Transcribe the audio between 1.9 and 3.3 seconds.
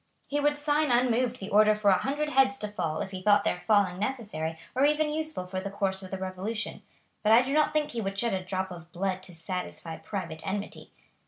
a hundred heads to fall if he